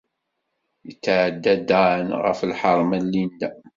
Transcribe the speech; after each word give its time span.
Yetɛedda 0.87 1.53
Dan 1.69 2.07
ɣef 2.23 2.39
lḥeṛma 2.51 2.97
n 3.01 3.05
Linda. 3.13 3.49